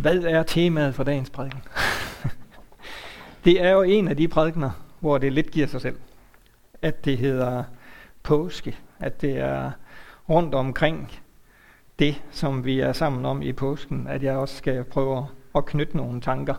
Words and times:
Hvad 0.00 0.24
er 0.24 0.42
temaet 0.42 0.94
for 0.94 1.04
dagens 1.04 1.30
prædiken? 1.30 1.60
det 3.44 3.62
er 3.62 3.70
jo 3.70 3.82
en 3.82 4.08
af 4.08 4.16
de 4.16 4.28
prædikener, 4.28 4.70
hvor 5.00 5.18
det 5.18 5.32
lidt 5.32 5.50
giver 5.50 5.66
sig 5.66 5.80
selv. 5.80 5.96
At 6.82 7.04
det 7.04 7.18
hedder 7.18 7.64
påske. 8.22 8.76
At 9.00 9.20
det 9.20 9.38
er 9.38 9.70
rundt 10.28 10.54
omkring 10.54 11.12
det, 11.98 12.22
som 12.30 12.64
vi 12.64 12.80
er 12.80 12.92
sammen 12.92 13.26
om 13.26 13.42
i 13.42 13.52
påsken, 13.52 14.06
at 14.06 14.22
jeg 14.22 14.36
også 14.36 14.56
skal 14.56 14.84
prøve 14.84 15.26
at 15.54 15.66
knytte 15.66 15.96
nogle 15.96 16.20
tanker. 16.20 16.54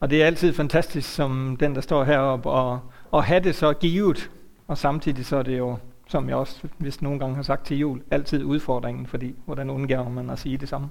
Og 0.00 0.10
det 0.10 0.22
er 0.22 0.26
altid 0.26 0.52
fantastisk, 0.52 1.14
som 1.14 1.56
den, 1.60 1.74
der 1.74 1.80
står 1.80 2.04
heroppe, 2.04 2.50
og, 2.50 2.80
og 3.10 3.24
have 3.24 3.40
det 3.40 3.54
så 3.54 3.72
givet. 3.72 4.30
Og 4.68 4.78
samtidig 4.78 5.26
så 5.26 5.36
er 5.36 5.42
det 5.42 5.58
jo, 5.58 5.76
som 6.08 6.28
jeg 6.28 6.36
også 6.36 6.68
hvis 6.78 7.02
nogle 7.02 7.18
gange 7.18 7.34
har 7.34 7.42
sagt 7.42 7.66
til 7.66 7.78
jul, 7.78 8.02
altid 8.10 8.44
udfordringen, 8.44 9.06
fordi 9.06 9.34
hvordan 9.44 9.70
undgår 9.70 10.08
man 10.08 10.30
at 10.30 10.38
sige 10.38 10.56
det 10.56 10.68
samme. 10.68 10.90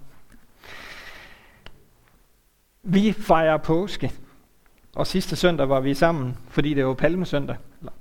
Vi 2.84 3.12
fejrer 3.12 3.58
påske, 3.58 4.12
og 4.96 5.08
sidste 5.08 5.36
søndag 5.36 5.70
var 5.70 5.80
vi 5.80 5.94
sammen, 5.94 6.38
fordi 6.50 6.74
det 6.74 6.86
var 6.86 6.94
palmesøndag. 6.94 7.56
Eller, 7.80 7.92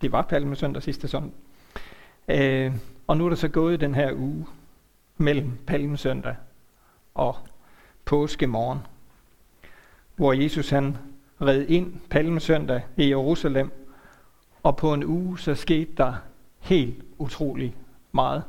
det 0.00 0.12
var 0.12 0.22
palmesøndag 0.22 0.82
sidste 0.82 1.08
søndag. 1.08 1.32
Øh, 2.28 2.74
og 3.06 3.16
nu 3.16 3.24
er 3.24 3.28
der 3.28 3.36
så 3.36 3.48
gået 3.48 3.80
den 3.80 3.94
her 3.94 4.12
uge 4.12 4.46
mellem 5.16 5.58
palmesøndag 5.66 6.36
og 7.14 7.36
påskemorgen, 8.04 8.78
hvor 10.16 10.32
Jesus 10.32 10.70
han 10.70 10.96
red 11.40 11.66
ind 11.68 12.00
palmesøndag 12.10 12.82
i 12.96 13.08
Jerusalem, 13.08 13.72
og 14.62 14.76
på 14.76 14.94
en 14.94 15.04
uge 15.04 15.38
så 15.38 15.54
skete 15.54 15.92
der 15.96 16.14
helt 16.58 17.04
utrolig 17.18 17.76
meget. 18.12 18.42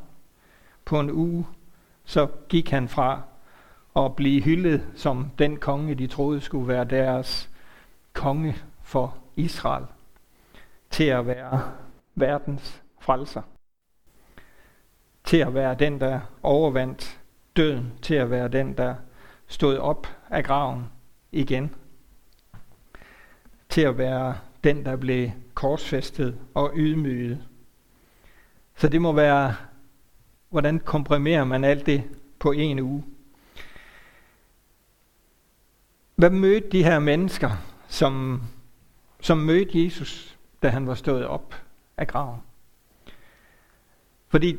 På 0.84 1.00
en 1.00 1.10
uge 1.10 1.46
så 2.04 2.28
gik 2.48 2.70
han 2.70 2.88
fra 2.88 3.22
og 3.94 4.16
blive 4.16 4.42
hyldet 4.42 4.82
som 4.94 5.30
den 5.38 5.56
konge, 5.56 5.94
de 5.94 6.06
troede 6.06 6.40
skulle 6.40 6.68
være 6.68 6.84
deres 6.84 7.50
konge 8.12 8.56
for 8.82 9.16
Israel, 9.36 9.84
til 10.90 11.04
at 11.04 11.26
være 11.26 11.72
verdens 12.14 12.82
frelser. 13.00 13.42
Til 15.24 15.36
at 15.36 15.54
være 15.54 15.74
den, 15.74 16.00
der 16.00 16.20
overvandt 16.42 17.20
døden, 17.56 17.92
til 18.02 18.14
at 18.14 18.30
være 18.30 18.48
den, 18.48 18.76
der 18.76 18.94
stod 19.46 19.78
op 19.78 20.06
af 20.30 20.44
graven 20.44 20.84
igen. 21.32 21.74
Til 23.68 23.80
at 23.80 23.98
være 23.98 24.34
den, 24.64 24.84
der 24.84 24.96
blev 24.96 25.30
korsfæstet 25.54 26.38
og 26.54 26.72
ydmyget. 26.74 27.48
Så 28.76 28.88
det 28.88 29.02
må 29.02 29.12
være, 29.12 29.54
hvordan 30.50 30.78
komprimerer 30.78 31.44
man 31.44 31.64
alt 31.64 31.86
det 31.86 32.02
på 32.38 32.52
en 32.52 32.78
uge? 32.78 33.04
Hvad 36.22 36.30
mødte 36.30 36.68
de 36.68 36.84
her 36.84 36.98
mennesker, 36.98 37.50
som, 37.88 38.42
som 39.20 39.38
mødte 39.38 39.84
Jesus, 39.84 40.38
da 40.62 40.68
han 40.68 40.86
var 40.86 40.94
stået 40.94 41.26
op 41.26 41.54
af 41.96 42.06
graven? 42.06 42.40
Fordi 44.28 44.56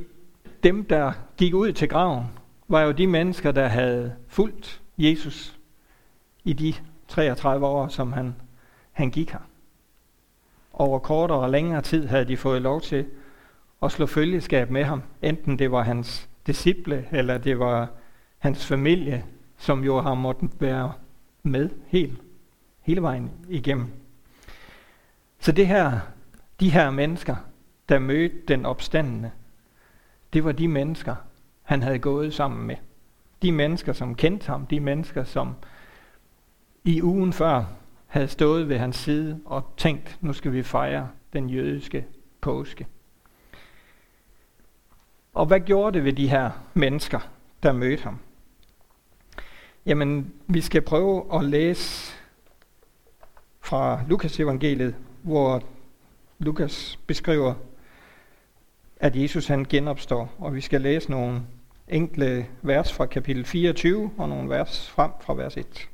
dem, 0.63 0.85
der 0.85 1.11
gik 1.37 1.53
ud 1.53 1.71
til 1.71 1.89
graven, 1.89 2.25
var 2.67 2.81
jo 2.81 2.91
de 2.91 3.07
mennesker, 3.07 3.51
der 3.51 3.67
havde 3.67 4.15
fulgt 4.27 4.81
Jesus 4.97 5.59
i 6.43 6.53
de 6.53 6.73
33 7.07 7.65
år, 7.65 7.87
som 7.87 8.13
han, 8.13 8.35
han 8.91 9.11
gik 9.11 9.31
her. 9.31 9.49
Over 10.73 10.99
kortere 10.99 11.39
og 11.39 11.49
længere 11.49 11.81
tid 11.81 12.07
havde 12.07 12.25
de 12.25 12.37
fået 12.37 12.61
lov 12.61 12.81
til 12.81 13.05
at 13.83 13.91
slå 13.91 14.05
følgeskab 14.05 14.69
med 14.69 14.83
ham, 14.83 15.01
enten 15.21 15.59
det 15.59 15.71
var 15.71 15.83
hans 15.83 16.29
disciple, 16.47 17.07
eller 17.11 17.37
det 17.37 17.59
var 17.59 17.89
hans 18.37 18.65
familie, 18.65 19.25
som 19.57 19.83
jo 19.83 20.01
har 20.01 20.13
måttet 20.13 20.51
være 20.59 20.93
med 21.43 21.69
helt, 21.87 22.21
hele 22.81 23.01
vejen 23.01 23.31
igennem. 23.49 23.87
Så 25.39 25.51
det 25.51 25.67
her, 25.67 25.99
de 26.59 26.69
her 26.69 26.91
mennesker, 26.91 27.35
der 27.89 27.99
mødte 27.99 28.35
den 28.47 28.65
opstandende, 28.65 29.31
det 30.33 30.43
var 30.43 30.51
de 30.51 30.67
mennesker, 30.67 31.15
han 31.63 31.81
havde 31.81 31.99
gået 31.99 32.33
sammen 32.33 32.67
med. 32.67 32.75
De 33.41 33.51
mennesker, 33.51 33.93
som 33.93 34.15
kendte 34.15 34.47
ham, 34.47 34.67
de 34.67 34.79
mennesker, 34.79 35.23
som 35.23 35.55
i 36.83 37.01
ugen 37.01 37.33
før 37.33 37.65
havde 38.07 38.27
stået 38.27 38.69
ved 38.69 38.77
hans 38.77 38.95
side 38.95 39.41
og 39.45 39.73
tænkt, 39.77 40.17
nu 40.21 40.33
skal 40.33 40.53
vi 40.53 40.63
fejre 40.63 41.09
den 41.33 41.49
jødiske 41.49 42.05
påske. 42.41 42.87
Og 45.33 45.45
hvad 45.45 45.59
gjorde 45.59 45.97
det 45.97 46.05
ved 46.05 46.13
de 46.13 46.29
her 46.29 46.51
mennesker, 46.73 47.19
der 47.63 47.71
mødte 47.71 48.03
ham? 48.03 48.19
Jamen, 49.85 50.33
vi 50.47 50.61
skal 50.61 50.81
prøve 50.81 51.25
at 51.33 51.43
læse 51.43 52.13
fra 53.61 54.01
Lukas 54.07 54.39
evangeliet, 54.39 54.95
hvor 55.21 55.63
Lukas 56.39 56.99
beskriver, 57.07 57.53
at 58.99 59.15
Jesus 59.15 59.47
han 59.47 59.65
genopstår. 59.65 60.33
Og 60.37 60.55
vi 60.55 60.61
skal 60.61 60.81
læse 60.81 61.11
nogle 61.11 61.41
enkle 61.87 62.45
vers 62.61 62.93
fra 62.93 63.05
kapitel 63.05 63.45
24 63.45 64.11
og 64.17 64.29
nogle 64.29 64.49
vers 64.49 64.89
frem 64.89 65.11
fra 65.21 65.33
vers 65.33 65.57
1. 65.57 65.89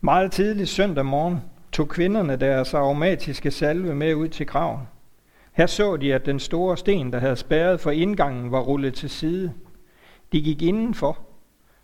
Meget 0.00 0.32
tidligt 0.32 0.68
søndag 0.68 1.06
morgen 1.06 1.40
tog 1.72 1.88
kvinderne 1.88 2.36
deres 2.36 2.74
aromatiske 2.74 3.50
salve 3.50 3.94
med 3.94 4.14
ud 4.14 4.28
til 4.28 4.46
graven. 4.46 4.80
Her 5.52 5.66
så 5.66 5.96
de, 5.96 6.14
at 6.14 6.26
den 6.26 6.40
store 6.40 6.76
sten, 6.76 7.12
der 7.12 7.18
havde 7.18 7.36
spærret 7.36 7.80
for 7.80 7.90
indgangen, 7.90 8.52
var 8.52 8.60
rullet 8.60 8.94
til 8.94 9.10
side. 9.10 9.52
De 10.32 10.42
gik 10.42 10.62
indenfor, 10.62 11.18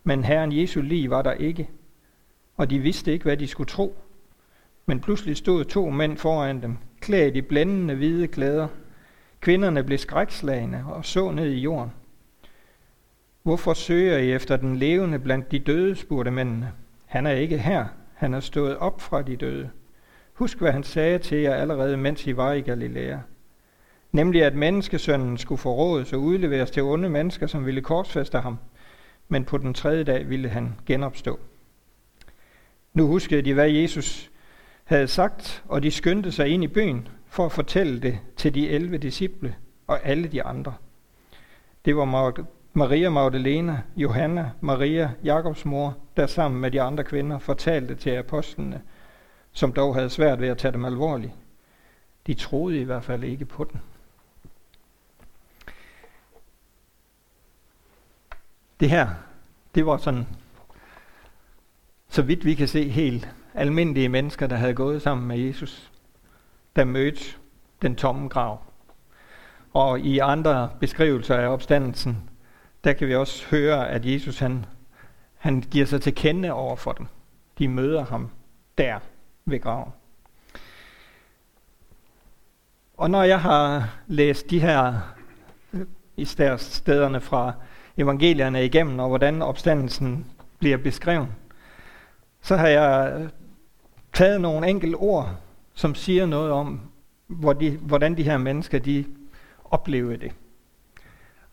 men 0.04 0.24
Herren 0.24 0.52
Jesu 0.52 0.80
lig 0.80 1.10
var 1.10 1.22
der 1.22 1.32
ikke, 1.32 1.68
og 2.56 2.70
de 2.70 2.78
vidste 2.78 3.12
ikke, 3.12 3.22
hvad 3.22 3.36
de 3.36 3.46
skulle 3.46 3.68
tro. 3.68 3.96
Men 4.86 5.00
pludselig 5.00 5.36
stod 5.36 5.64
to 5.64 5.90
mænd 5.90 6.16
foran 6.16 6.62
dem, 6.62 6.76
klædt 7.00 7.36
i 7.36 7.40
blændende 7.40 7.94
hvide 7.94 8.28
klæder. 8.28 8.68
Kvinderne 9.40 9.84
blev 9.84 9.98
skrækslagende 9.98 10.84
og 10.86 11.04
så 11.04 11.30
ned 11.30 11.50
i 11.50 11.60
jorden. 11.60 11.92
Hvorfor 13.42 13.74
søger 13.74 14.18
I 14.18 14.32
efter 14.32 14.56
den 14.56 14.76
levende 14.76 15.18
blandt 15.18 15.50
de 15.50 15.58
døde, 15.58 15.96
spurgte 15.96 16.30
mændene. 16.30 16.72
Han 17.06 17.26
er 17.26 17.30
ikke 17.30 17.58
her, 17.58 17.86
han 18.14 18.34
er 18.34 18.40
stået 18.40 18.76
op 18.76 19.00
fra 19.00 19.22
de 19.22 19.36
døde. 19.36 19.70
Husk, 20.32 20.58
hvad 20.58 20.72
han 20.72 20.82
sagde 20.82 21.18
til 21.18 21.38
jer 21.38 21.54
allerede, 21.54 21.96
mens 21.96 22.26
I 22.26 22.36
var 22.36 22.52
i 22.52 22.60
Galilea. 22.60 23.18
Nemlig, 24.12 24.44
at 24.44 24.54
menneskesønnen 24.54 25.38
skulle 25.38 25.58
forrådes 25.58 26.12
og 26.12 26.20
udleveres 26.20 26.70
til 26.70 26.82
onde 26.82 27.08
mennesker, 27.08 27.46
som 27.46 27.66
ville 27.66 27.80
korsfeste 27.80 28.38
ham– 28.38 28.58
men 29.30 29.44
på 29.44 29.58
den 29.58 29.74
tredje 29.74 30.04
dag 30.04 30.28
ville 30.28 30.48
han 30.48 30.74
genopstå. 30.86 31.38
Nu 32.94 33.06
huskede 33.06 33.42
de, 33.42 33.54
hvad 33.54 33.68
Jesus 33.68 34.30
havde 34.84 35.08
sagt, 35.08 35.64
og 35.68 35.82
de 35.82 35.90
skyndte 35.90 36.32
sig 36.32 36.48
ind 36.48 36.64
i 36.64 36.68
byen 36.68 37.08
for 37.26 37.46
at 37.46 37.52
fortælle 37.52 38.00
det 38.00 38.18
til 38.36 38.54
de 38.54 38.68
11 38.68 38.98
disciple 38.98 39.54
og 39.86 40.06
alle 40.06 40.28
de 40.28 40.42
andre. 40.42 40.74
Det 41.84 41.96
var 41.96 42.04
Maria 42.72 43.10
Magdalena, 43.10 43.82
Johanna, 43.96 44.50
Maria, 44.60 45.10
Jakobs 45.24 45.64
mor, 45.64 45.96
der 46.16 46.26
sammen 46.26 46.60
med 46.60 46.70
de 46.70 46.82
andre 46.82 47.04
kvinder 47.04 47.38
fortalte 47.38 47.94
til 47.94 48.10
apostlene, 48.10 48.82
som 49.52 49.72
dog 49.72 49.94
havde 49.94 50.10
svært 50.10 50.40
ved 50.40 50.48
at 50.48 50.58
tage 50.58 50.72
dem 50.72 50.84
alvorligt. 50.84 51.32
De 52.26 52.34
troede 52.34 52.80
i 52.80 52.84
hvert 52.84 53.04
fald 53.04 53.24
ikke 53.24 53.44
på 53.44 53.64
den. 53.64 53.80
Det 58.80 58.90
her, 58.90 59.08
det 59.74 59.86
var 59.86 59.96
sådan, 59.96 60.26
så 62.08 62.22
vidt 62.22 62.44
vi 62.44 62.54
kan 62.54 62.68
se, 62.68 62.88
helt 62.88 63.28
almindelige 63.54 64.08
mennesker, 64.08 64.46
der 64.46 64.56
havde 64.56 64.74
gået 64.74 65.02
sammen 65.02 65.28
med 65.28 65.38
Jesus, 65.38 65.90
der 66.76 66.84
mødte 66.84 67.24
den 67.82 67.96
tomme 67.96 68.28
grav. 68.28 68.62
Og 69.72 70.00
i 70.00 70.18
andre 70.18 70.70
beskrivelser 70.80 71.36
af 71.36 71.48
opstandelsen, 71.48 72.30
der 72.84 72.92
kan 72.92 73.08
vi 73.08 73.14
også 73.14 73.46
høre, 73.50 73.88
at 73.88 74.06
Jesus 74.06 74.38
han, 74.38 74.66
han 75.38 75.60
giver 75.60 75.86
sig 75.86 76.02
til 76.02 76.14
kende 76.14 76.52
over 76.52 76.76
for 76.76 76.92
dem. 76.92 77.06
De 77.58 77.68
møder 77.68 78.04
ham 78.04 78.30
der 78.78 78.98
ved 79.44 79.60
graven. 79.60 79.92
Og 82.96 83.10
når 83.10 83.22
jeg 83.22 83.40
har 83.40 83.88
læst 84.06 84.50
de 84.50 84.60
her 84.60 85.00
øh, 85.72 85.86
i 86.16 86.24
stederne 86.24 87.20
fra 87.20 87.52
evangelierne 88.00 88.64
igennem, 88.64 88.98
og 88.98 89.08
hvordan 89.08 89.42
opstandelsen 89.42 90.26
bliver 90.58 90.76
beskrevet, 90.76 91.28
så 92.40 92.56
har 92.56 92.68
jeg 92.68 93.28
taget 94.12 94.40
nogle 94.40 94.68
enkelte 94.68 94.96
ord, 94.96 95.36
som 95.74 95.94
siger 95.94 96.26
noget 96.26 96.52
om, 96.52 96.80
hvor 97.26 97.52
de, 97.52 97.76
hvordan 97.76 98.16
de 98.16 98.22
her 98.22 98.38
mennesker 98.38 98.78
de 98.78 99.04
oplevede 99.64 100.16
det. 100.16 100.32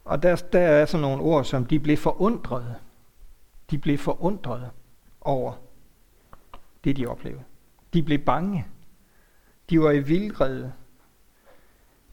Og 0.06 0.24
der, 0.24 0.36
der 0.36 0.60
er 0.60 0.86
sådan 0.86 1.02
nogle 1.02 1.24
ord, 1.24 1.46
som 1.46 1.66
de 1.66 1.80
blev 1.80 1.98
forundrede. 1.98 2.76
De 3.72 3.78
blev 3.78 3.98
forundrede 3.98 4.70
over 5.22 5.54
det, 6.84 6.98
de 6.98 7.08
oplevede. 7.08 7.44
De 7.94 8.04
blev 8.04 8.20
bange. 8.20 8.66
De 9.70 9.82
var 9.82 9.92
i 9.92 10.00
vildrede. 10.00 10.74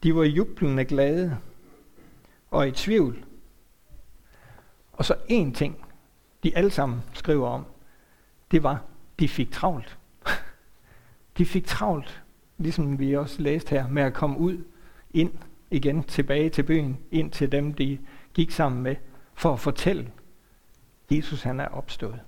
De 0.02 0.14
var 0.16 0.22
jublende 0.22 0.84
glade 0.84 1.38
og 2.50 2.68
i 2.68 2.70
tvivl 2.70 3.24
og 4.96 5.04
så 5.04 5.14
én 5.14 5.52
ting, 5.52 5.86
de 6.42 6.56
alle 6.56 6.70
sammen 6.70 7.02
skriver 7.12 7.48
om, 7.48 7.64
det 8.50 8.62
var, 8.62 8.82
de 9.18 9.28
fik 9.28 9.50
travlt. 9.50 9.98
De 11.38 11.46
fik 11.46 11.66
travlt, 11.66 12.22
ligesom 12.58 12.98
vi 12.98 13.16
også 13.16 13.42
læste 13.42 13.70
her, 13.70 13.88
med 13.88 14.02
at 14.02 14.14
komme 14.14 14.38
ud, 14.38 14.64
ind 15.10 15.32
igen, 15.70 16.02
tilbage 16.02 16.50
til 16.50 16.62
byen, 16.62 16.98
ind 17.10 17.30
til 17.30 17.52
dem, 17.52 17.74
de 17.74 17.98
gik 18.34 18.50
sammen 18.50 18.82
med, 18.82 18.96
for 19.34 19.52
at 19.52 19.60
fortælle, 19.60 20.10
Jesus 21.10 21.42
han 21.42 21.60
er 21.60 21.68
opstået. 21.68 22.20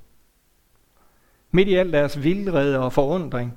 Midt 1.51 1.69
i 1.69 1.75
al 1.75 1.93
deres 1.93 2.23
vildrede 2.23 2.79
og 2.79 2.93
forundring, 2.93 3.55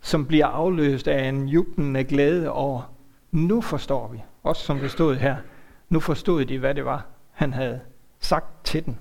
som 0.00 0.26
bliver 0.26 0.46
afløst 0.46 1.08
af 1.08 1.28
en 1.28 1.48
jublende 1.48 2.04
glæde 2.04 2.50
over, 2.50 2.94
nu 3.30 3.60
forstår 3.60 4.08
vi, 4.08 4.22
også 4.42 4.62
som 4.62 4.78
det 4.78 4.90
stod 4.90 5.16
her, 5.16 5.36
nu 5.88 6.00
forstod 6.00 6.44
de, 6.44 6.58
hvad 6.58 6.74
det 6.74 6.84
var, 6.84 7.06
han 7.38 7.52
havde 7.52 7.80
sagt 8.20 8.64
til 8.64 8.86
dem. 8.86 8.94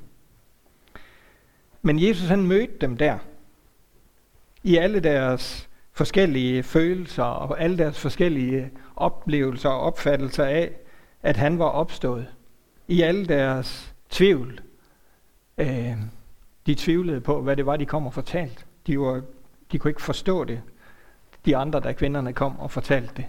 Men 1.82 2.04
Jesus 2.04 2.28
han 2.28 2.44
mødte 2.44 2.78
dem 2.82 2.98
der, 2.98 3.18
i 4.64 4.78
alle 4.78 5.00
deres 5.00 5.70
forskellige 5.92 6.64
følelser 6.64 7.24
og 7.24 7.62
alle 7.62 7.78
deres 7.78 8.00
forskellige 8.00 8.72
oplevelser 8.96 9.70
og 9.70 9.80
opfattelser 9.80 10.46
af, 10.46 10.72
at 11.24 11.38
han 11.38 11.60
var 11.60 11.66
opstået. 11.66 12.28
I 12.88 13.02
alle 13.02 13.26
deres 13.26 13.96
tvivl. 14.10 14.62
Øh, 15.58 15.98
de 16.66 16.76
tvivlede 16.76 17.22
på, 17.22 17.42
hvad 17.42 17.56
det 17.56 17.66
var, 17.66 17.78
de 17.78 17.86
kom 17.86 18.06
og 18.06 18.14
fortalte. 18.14 18.64
De, 18.88 19.00
var, 19.00 19.22
de 19.72 19.80
kunne 19.80 19.92
ikke 19.92 20.02
forstå 20.02 20.44
det. 20.44 20.62
De 21.46 21.58
andre, 21.58 21.80
der 21.80 21.92
kvinderne 21.92 22.34
kom 22.34 22.60
og 22.60 22.72
fortalte 22.72 23.14
det. 23.18 23.26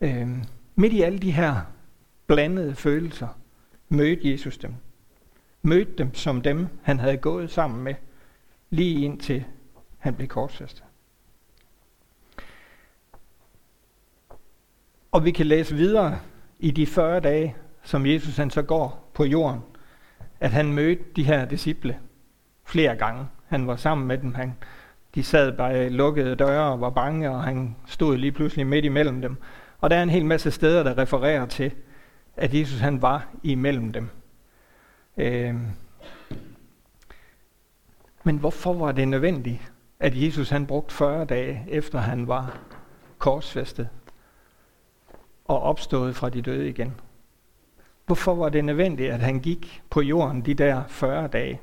Øh, 0.00 0.28
midt 0.74 0.92
i 0.92 1.02
alle 1.02 1.18
de 1.18 1.32
her 1.32 1.60
blandede 2.26 2.74
følelser, 2.74 3.28
mødte 3.88 4.30
Jesus 4.30 4.58
dem. 4.58 4.74
Mødte 5.62 5.92
dem 5.98 6.14
som 6.14 6.42
dem, 6.42 6.68
han 6.82 6.98
havde 6.98 7.16
gået 7.16 7.50
sammen 7.50 7.84
med, 7.84 7.94
lige 8.70 9.04
indtil 9.04 9.44
han 9.98 10.14
blev 10.14 10.28
korsfæstet. 10.28 10.84
Og 15.12 15.24
vi 15.24 15.30
kan 15.30 15.46
læse 15.46 15.74
videre 15.74 16.18
i 16.58 16.70
de 16.70 16.86
40 16.86 17.20
dage, 17.20 17.56
som 17.82 18.06
Jesus 18.06 18.36
han 18.36 18.50
så 18.50 18.62
går 18.62 19.10
på 19.14 19.24
jorden, 19.24 19.60
at 20.40 20.50
han 20.50 20.72
mødte 20.72 21.04
de 21.16 21.24
her 21.24 21.44
disciple 21.44 21.98
flere 22.64 22.96
gange. 22.96 23.26
Han 23.46 23.66
var 23.66 23.76
sammen 23.76 24.06
med 24.06 24.18
dem. 24.18 24.34
Han, 24.34 24.56
de 25.14 25.22
sad 25.22 25.52
bag 25.56 25.90
lukkede 25.90 26.36
døre 26.36 26.72
og 26.72 26.80
var 26.80 26.90
bange, 26.90 27.30
og 27.30 27.44
han 27.44 27.76
stod 27.86 28.16
lige 28.16 28.32
pludselig 28.32 28.66
midt 28.66 28.84
imellem 28.84 29.20
dem. 29.22 29.36
Og 29.80 29.90
der 29.90 29.96
er 29.96 30.02
en 30.02 30.10
hel 30.10 30.24
masse 30.24 30.50
steder, 30.50 30.82
der 30.82 30.98
refererer 30.98 31.46
til, 31.46 31.72
at 32.42 32.54
Jesus 32.54 32.80
han 32.80 33.02
var 33.02 33.28
imellem 33.42 33.92
dem. 33.92 34.08
Øh, 35.16 35.54
men 38.24 38.36
hvorfor 38.36 38.72
var 38.72 38.92
det 38.92 39.08
nødvendigt, 39.08 39.72
at 40.00 40.22
Jesus 40.22 40.50
han 40.50 40.66
brugte 40.66 40.94
40 40.94 41.24
dage 41.24 41.64
efter 41.68 41.98
han 41.98 42.28
var 42.28 42.58
korsfæstet 43.18 43.88
og 45.44 45.60
opstået 45.62 46.16
fra 46.16 46.30
de 46.30 46.42
døde 46.42 46.68
igen? 46.68 46.94
Hvorfor 48.06 48.34
var 48.34 48.48
det 48.48 48.64
nødvendigt, 48.64 49.12
at 49.12 49.20
han 49.20 49.40
gik 49.40 49.82
på 49.90 50.00
jorden 50.00 50.40
de 50.40 50.54
der 50.54 50.84
40 50.88 51.28
dage? 51.28 51.60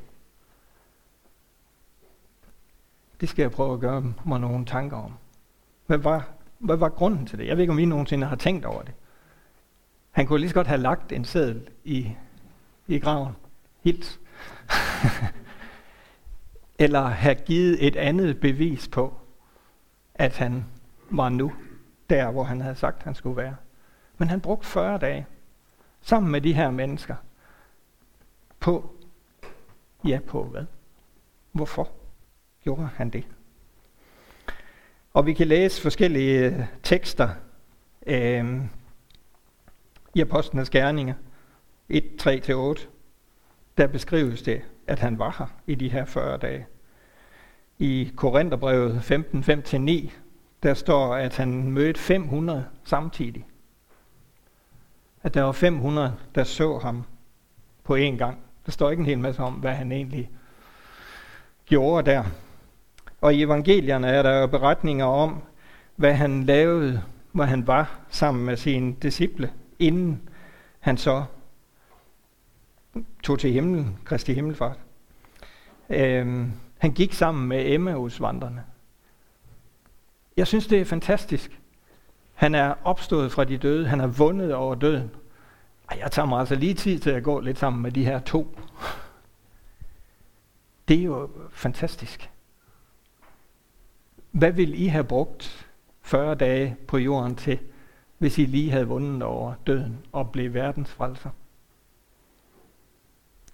Det 3.21 3.29
skal 3.29 3.43
jeg 3.43 3.51
prøve 3.51 3.73
at 3.73 3.79
gøre 3.79 4.13
mig 4.25 4.39
nogle 4.39 4.65
tanker 4.65 4.97
om. 4.97 5.13
Hvad 5.85 5.97
var, 5.97 6.29
hvad 6.59 6.77
var 6.77 6.89
grunden 6.89 7.25
til 7.25 7.39
det? 7.39 7.47
Jeg 7.47 7.57
ved 7.57 7.63
ikke, 7.63 7.73
om 7.73 7.79
I 7.79 7.85
nogensinde 7.85 8.27
har 8.27 8.35
tænkt 8.35 8.65
over 8.65 8.81
det. 8.81 8.93
Han 10.19 10.27
kunne 10.27 10.39
lige 10.39 10.49
så 10.49 10.55
godt 10.55 10.67
have 10.67 10.81
lagt 10.81 11.11
en 11.11 11.25
seddel 11.25 11.69
i, 11.83 12.11
i 12.87 12.99
graven. 12.99 13.35
Hils. 13.83 14.19
Eller 16.79 17.01
have 17.01 17.35
givet 17.35 17.87
et 17.87 17.95
andet 17.95 18.39
bevis 18.39 18.87
på, 18.87 19.13
at 20.15 20.37
han 20.37 20.65
var 21.09 21.29
nu 21.29 21.53
der, 22.09 22.31
hvor 22.31 22.43
han 22.43 22.61
havde 22.61 22.75
sagt, 22.75 23.03
han 23.03 23.15
skulle 23.15 23.37
være. 23.37 23.55
Men 24.17 24.29
han 24.29 24.41
brugte 24.41 24.67
40 24.67 24.97
dage 24.97 25.25
sammen 26.01 26.31
med 26.31 26.41
de 26.41 26.53
her 26.53 26.71
mennesker 26.71 27.15
på, 28.59 28.95
ja 30.05 30.19
på 30.27 30.43
hvad? 30.43 30.65
Hvorfor 31.51 31.91
gjorde 32.63 32.89
han 32.95 33.09
det? 33.09 33.23
Og 35.13 35.25
vi 35.25 35.33
kan 35.33 35.47
læse 35.47 35.81
forskellige 35.81 36.67
tekster 36.83 37.29
øh, 38.07 38.61
i 40.15 40.21
Apostlenes 40.21 40.69
Gerninger 40.69 41.13
1, 41.89 42.03
3-8. 42.79 42.87
Der 43.77 43.87
beskrives 43.87 44.41
det, 44.41 44.61
at 44.87 44.99
han 44.99 45.19
var 45.19 45.35
her 45.39 45.47
i 45.67 45.75
de 45.75 45.89
her 45.89 46.05
40 46.05 46.37
dage. 46.37 46.67
I 47.79 48.11
Korintherbrevet 48.15 49.03
15, 49.03 49.43
5-9, 49.43 50.11
der 50.63 50.73
står, 50.73 51.15
at 51.15 51.37
han 51.37 51.71
mødte 51.71 51.99
500 51.99 52.65
samtidig 52.83 53.45
at 55.23 55.33
der 55.33 55.43
var 55.43 55.51
500, 55.51 56.15
der 56.35 56.43
så 56.43 56.77
ham 56.77 57.03
på 57.83 57.95
én 57.95 58.17
gang. 58.17 58.37
Der 58.65 58.71
står 58.71 58.89
ikke 58.89 59.01
en 59.01 59.05
hel 59.05 59.19
masse 59.19 59.41
om, 59.41 59.53
hvad 59.53 59.73
han 59.73 59.91
egentlig 59.91 60.31
gjorde 61.65 62.11
der. 62.11 62.23
Og 63.21 63.33
i 63.33 63.43
evangelierne 63.43 64.07
er 64.07 64.21
der 64.21 64.39
jo 64.39 64.47
beretninger 64.47 65.05
om, 65.05 65.41
hvad 65.95 66.13
han 66.13 66.43
lavede, 66.43 67.01
hvor 67.31 67.43
han 67.43 67.67
var 67.67 67.99
sammen 68.09 68.45
med 68.45 68.57
sine 68.57 68.95
disciple, 69.01 69.51
inden 69.79 70.29
han 70.79 70.97
så 70.97 71.25
tog 73.23 73.39
til 73.39 73.51
himlen, 73.51 73.97
Kristi 74.05 74.33
himmelfart. 74.33 74.79
Øhm, 75.89 76.51
han 76.77 76.91
gik 76.91 77.13
sammen 77.13 77.47
med 77.47 77.65
Emmaus-vandrene. 77.65 78.63
Jeg 80.37 80.47
synes, 80.47 80.67
det 80.67 80.81
er 80.81 80.85
fantastisk, 80.85 81.59
han 82.39 82.55
er 82.55 82.73
opstået 82.83 83.31
fra 83.31 83.43
de 83.43 83.57
døde. 83.57 83.87
Han 83.87 83.99
har 83.99 84.07
vundet 84.07 84.53
over 84.53 84.75
døden. 84.75 85.11
Og 85.87 85.99
jeg 85.99 86.11
tager 86.11 86.25
mig 86.25 86.39
altså 86.39 86.55
lige 86.55 86.73
tid 86.73 86.99
til 86.99 87.09
at 87.09 87.23
gå 87.23 87.39
lidt 87.39 87.59
sammen 87.59 87.83
med 87.83 87.91
de 87.91 88.05
her 88.05 88.19
to. 88.19 88.59
Det 90.87 90.99
er 90.99 91.03
jo 91.03 91.29
fantastisk. 91.51 92.29
Hvad 94.31 94.51
vil 94.51 94.81
I 94.81 94.87
have 94.87 95.03
brugt 95.03 95.67
40 96.01 96.35
dage 96.35 96.77
på 96.87 96.97
jorden 96.97 97.35
til, 97.35 97.59
hvis 98.19 98.37
I 98.37 98.45
lige 98.45 98.71
havde 98.71 98.87
vundet 98.87 99.23
over 99.23 99.53
døden 99.67 99.97
og 100.11 100.31
blev 100.31 100.53
verdens 100.53 100.91
frelser? 100.91 101.29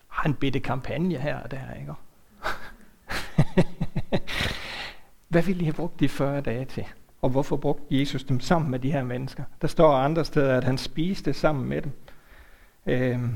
Har 0.08 0.30
en 0.30 0.36
bitte 0.36 0.60
kampagne 0.60 1.18
her 1.18 1.40
og 1.40 1.52
der, 1.52 1.74
ikke? 1.80 1.94
Hvad 5.28 5.44
ville 5.44 5.62
I 5.62 5.66
have 5.66 5.74
brugt 5.74 6.00
de 6.00 6.10
40 6.10 6.42
dage 6.42 6.66
til? 6.66 6.86
Og 7.22 7.30
hvorfor 7.30 7.58
brugte 7.58 8.00
Jesus 8.00 8.24
dem 8.24 8.40
sammen 8.40 8.72
med 8.72 8.80
de 8.80 8.92
her 8.92 9.04
mennesker? 9.04 9.44
Der 9.62 9.68
står 9.68 9.94
andre 9.94 10.26
steder, 10.26 10.58
at 10.58 10.64
han 10.64 10.78
spiste 10.78 11.34
sammen 11.34 11.66
med 11.66 11.82
dem. 11.82 11.92
Øhm, 12.86 13.36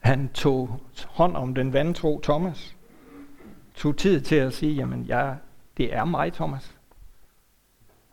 han 0.00 0.28
tog 0.28 0.80
hånd 1.06 1.36
om 1.36 1.54
den 1.54 1.72
vantro 1.72 2.20
Thomas. 2.22 2.76
Tog 3.74 3.96
tid 3.96 4.20
til 4.20 4.36
at 4.36 4.52
sige, 4.52 4.74
jamen 4.74 5.06
jeg, 5.06 5.36
det 5.76 5.94
er 5.94 6.04
mig, 6.04 6.32
Thomas. 6.32 6.76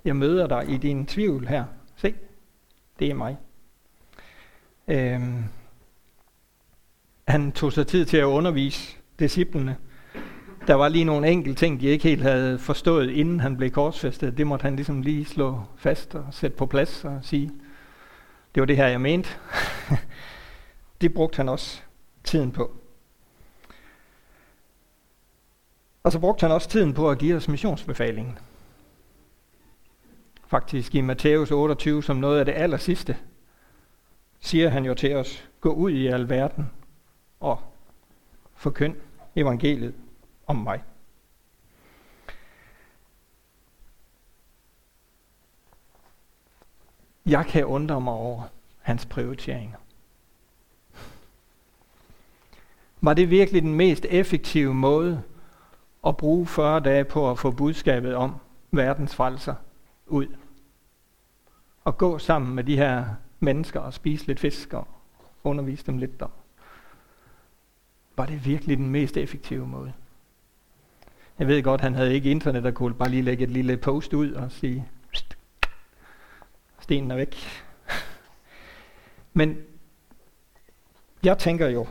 Jeg 0.05 0.15
møder 0.15 0.47
dig 0.47 0.69
i 0.69 0.77
din 0.77 1.05
tvivl 1.05 1.47
her. 1.47 1.65
Det 2.99 3.09
er 3.09 3.13
mig. 3.13 3.37
Øhm, 4.87 5.43
han 7.27 7.51
tog 7.51 7.73
sig 7.73 7.87
tid 7.87 8.05
til 8.05 8.17
at 8.17 8.23
undervise 8.23 8.97
disciplene 9.19 9.77
der 10.67 10.73
var 10.73 10.89
lige 10.89 11.05
nogle 11.05 11.29
enkelte 11.29 11.59
ting, 11.59 11.81
de 11.81 11.87
ikke 11.87 12.03
helt 12.03 12.21
havde 12.21 12.59
forstået, 12.59 13.09
inden 13.09 13.39
han 13.39 13.57
blev 13.57 13.71
korsfæstet. 13.71 14.37
Det 14.37 14.47
måtte 14.47 14.63
han 14.63 14.75
ligesom 14.75 15.01
lige 15.01 15.25
slå 15.25 15.61
fast 15.77 16.15
og 16.15 16.25
sætte 16.31 16.57
på 16.57 16.65
plads 16.65 17.05
og 17.05 17.19
sige, 17.21 17.51
det 18.55 18.61
var 18.61 18.65
det 18.65 18.77
her, 18.77 18.87
jeg 18.87 19.01
mente. 19.01 19.29
det 21.01 21.13
brugte 21.13 21.37
han 21.37 21.49
også 21.49 21.81
tiden 22.23 22.51
på. 22.51 22.71
Og 26.03 26.11
så 26.11 26.19
brugte 26.19 26.41
han 26.41 26.51
også 26.51 26.69
tiden 26.69 26.93
på 26.93 27.09
at 27.09 27.17
give 27.17 27.35
os 27.35 27.47
missionsbefalingen. 27.47 28.37
Faktisk 30.53 30.95
i 30.95 31.01
Matthæus 31.01 31.51
28, 31.51 32.03
som 32.03 32.17
noget 32.17 32.39
af 32.39 32.45
det 32.45 32.53
aller 32.53 32.77
sidste, 32.77 33.17
siger 34.39 34.69
han 34.69 34.85
jo 34.85 34.93
til 34.93 35.15
os, 35.15 35.49
gå 35.61 35.73
ud 35.73 35.91
i 35.91 36.07
al 36.07 36.29
verden 36.29 36.71
og 37.39 37.59
forkynd 38.55 38.95
evangeliet 39.35 39.93
om 40.47 40.55
mig. 40.55 40.83
Jeg 47.25 47.45
kan 47.45 47.65
undre 47.65 48.01
mig 48.01 48.13
over 48.13 48.43
hans 48.81 49.05
prioriteringer. 49.05 49.77
Var 53.01 53.13
det 53.13 53.29
virkelig 53.29 53.61
den 53.61 53.73
mest 53.73 54.05
effektive 54.09 54.73
måde 54.73 55.23
at 56.07 56.17
bruge 56.17 56.47
40 56.47 56.79
dage 56.79 57.03
på 57.03 57.31
at 57.31 57.39
få 57.39 57.51
budskabet 57.51 58.15
om 58.15 58.35
verdens 58.71 59.15
frelser 59.15 59.55
ud? 60.07 60.27
At 61.85 61.97
gå 61.97 62.17
sammen 62.19 62.55
med 62.55 62.63
de 62.63 62.77
her 62.77 63.05
mennesker 63.39 63.79
og 63.79 63.93
spise 63.93 64.27
lidt 64.27 64.39
fisk 64.39 64.73
og 64.73 64.87
undervise 65.43 65.85
dem 65.85 65.97
lidt 65.97 66.19
der. 66.19 66.31
Var 68.17 68.25
det 68.25 68.45
virkelig 68.45 68.77
den 68.77 68.89
mest 68.89 69.17
effektive 69.17 69.67
måde? 69.67 69.93
Jeg 71.39 71.47
ved 71.47 71.63
godt, 71.63 71.81
han 71.81 71.95
havde 71.95 72.13
ikke 72.13 72.31
internet 72.31 72.65
og 72.65 72.73
kunne 72.73 72.93
bare 72.93 73.09
lige 73.09 73.21
lægge 73.21 73.43
et 73.43 73.51
lille 73.51 73.77
post 73.77 74.13
ud 74.13 74.31
og 74.31 74.51
sige, 74.51 74.87
stenen 76.79 77.11
er 77.11 77.15
væk. 77.15 77.35
Men 79.33 79.57
jeg 81.23 81.37
tænker 81.37 81.67
jo, 81.67 81.87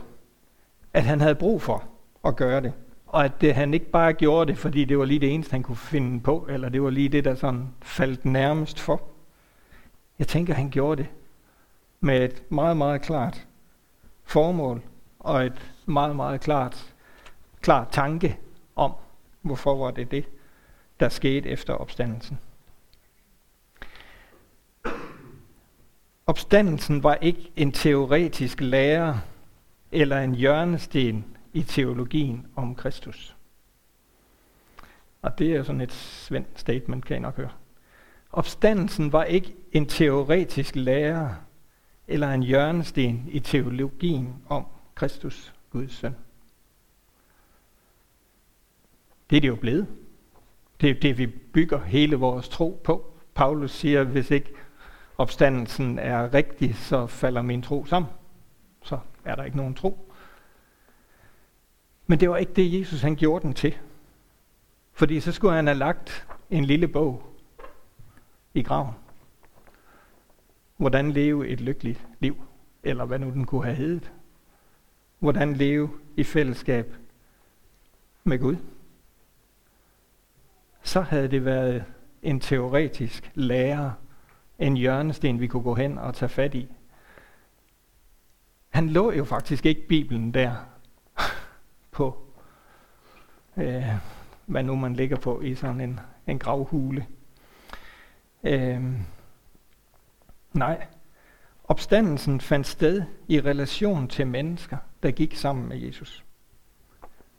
at 0.93 1.03
han 1.03 1.21
havde 1.21 1.35
brug 1.35 1.61
for 1.61 1.83
at 2.25 2.35
gøre 2.35 2.61
det. 2.61 2.73
Og 3.07 3.25
at 3.25 3.41
det, 3.41 3.55
han 3.55 3.73
ikke 3.73 3.89
bare 3.89 4.13
gjorde 4.13 4.51
det, 4.51 4.57
fordi 4.57 4.85
det 4.85 4.99
var 4.99 5.05
lige 5.05 5.19
det 5.19 5.33
eneste, 5.33 5.51
han 5.51 5.63
kunne 5.63 5.75
finde 5.75 6.19
på, 6.19 6.47
eller 6.49 6.69
det 6.69 6.83
var 6.83 6.89
lige 6.89 7.09
det, 7.09 7.25
der 7.25 7.35
sådan 7.35 7.67
faldt 7.81 8.25
nærmest 8.25 8.79
for. 8.79 9.12
Jeg 10.23 10.27
tænker, 10.27 10.53
han 10.53 10.69
gjorde 10.69 11.03
det 11.03 11.09
med 11.99 12.23
et 12.23 12.51
meget, 12.51 12.77
meget 12.77 13.01
klart 13.01 13.47
formål, 14.23 14.81
og 15.19 15.45
et 15.45 15.73
meget, 15.85 16.15
meget 16.15 16.41
klart, 16.41 16.93
klart 17.61 17.87
tanke 17.91 18.39
om, 18.75 18.93
hvorfor 19.41 19.75
var 19.75 19.91
det 19.91 20.11
det, 20.11 20.25
der 20.99 21.09
skete 21.09 21.49
efter 21.49 21.73
opstandelsen. 21.73 22.39
Opstandelsen 26.27 27.03
var 27.03 27.15
ikke 27.15 27.51
en 27.55 27.71
teoretisk 27.71 28.61
lære 28.61 29.21
eller 29.91 30.19
en 30.19 30.35
hjørnesten 30.35 31.37
i 31.53 31.63
teologien 31.63 32.47
om 32.55 32.75
Kristus. 32.75 33.35
Og 35.21 35.39
det 35.39 35.55
er 35.55 35.63
sådan 35.63 35.81
et 35.81 35.93
svendt 35.93 36.59
statement, 36.59 37.05
kan 37.05 37.17
I 37.17 37.19
nok 37.19 37.35
høre. 37.35 37.62
Opstandelsen 38.33 39.11
var 39.13 39.23
ikke 39.23 39.55
en 39.71 39.85
teoretisk 39.85 40.75
lære 40.75 41.35
eller 42.07 42.31
en 42.31 42.43
hjørnesten 42.43 43.25
i 43.27 43.39
teologien 43.39 44.35
om 44.47 44.65
Kristus, 44.95 45.53
Guds 45.69 45.93
søn. 45.93 46.15
Det 49.29 49.37
er 49.37 49.41
det 49.41 49.47
jo 49.47 49.55
blevet. 49.55 49.87
Det 50.81 50.89
er 50.89 50.93
det, 50.93 51.17
vi 51.17 51.27
bygger 51.27 51.79
hele 51.79 52.15
vores 52.15 52.49
tro 52.49 52.81
på. 52.83 53.13
Paulus 53.35 53.71
siger, 53.71 54.03
hvis 54.03 54.31
ikke 54.31 54.53
opstandelsen 55.17 55.99
er 55.99 56.33
rigtig, 56.33 56.75
så 56.75 57.07
falder 57.07 57.41
min 57.41 57.61
tro 57.61 57.85
sammen. 57.85 58.11
Så 58.83 58.99
er 59.25 59.35
der 59.35 59.43
ikke 59.43 59.57
nogen 59.57 59.73
tro. 59.73 60.11
Men 62.07 62.19
det 62.19 62.29
var 62.29 62.37
ikke 62.37 62.53
det, 62.53 62.79
Jesus 62.79 63.01
han 63.01 63.15
gjorde 63.15 63.43
den 63.43 63.53
til. 63.53 63.77
Fordi 64.93 65.19
så 65.19 65.31
skulle 65.31 65.55
han 65.55 65.67
have 65.67 65.77
lagt 65.77 66.27
en 66.49 66.65
lille 66.65 66.87
bog 66.87 67.32
i 68.53 68.61
graven. 68.63 68.93
Hvordan 70.77 71.11
leve 71.11 71.47
et 71.47 71.61
lykkeligt 71.61 72.07
liv, 72.19 72.43
eller 72.83 73.05
hvad 73.05 73.19
nu 73.19 73.29
den 73.29 73.45
kunne 73.45 73.63
have 73.63 73.75
heddet. 73.75 74.11
Hvordan 75.19 75.53
leve 75.53 75.89
i 76.17 76.23
fællesskab 76.23 76.95
med 78.23 78.39
Gud. 78.39 78.55
Så 80.83 81.01
havde 81.01 81.27
det 81.27 81.45
været 81.45 81.83
en 82.21 82.39
teoretisk 82.39 83.31
lære, 83.33 83.93
en 84.59 84.77
hjørnesten, 84.77 85.39
vi 85.39 85.47
kunne 85.47 85.63
gå 85.63 85.75
hen 85.75 85.97
og 85.97 86.15
tage 86.15 86.29
fat 86.29 86.55
i. 86.55 86.67
Han 88.69 88.89
lå 88.89 89.11
jo 89.11 89.23
faktisk 89.23 89.65
ikke 89.65 89.87
Bibelen 89.87 90.33
der 90.33 90.55
på, 91.91 92.27
øh, 93.57 93.83
hvad 94.45 94.63
nu 94.63 94.75
man 94.75 94.93
ligger 94.93 95.17
på 95.17 95.41
i 95.41 95.55
sådan 95.55 95.81
en, 95.81 95.99
en 96.27 96.39
gravhule. 96.39 97.07
Øh, 98.43 98.83
nej, 100.53 100.85
opstandelsen 101.63 102.41
fandt 102.41 102.67
sted 102.67 103.03
i 103.27 103.41
relation 103.41 104.07
til 104.07 104.27
mennesker, 104.27 104.77
der 105.03 105.11
gik 105.11 105.35
sammen 105.35 105.69
med 105.69 105.77
Jesus. 105.77 106.25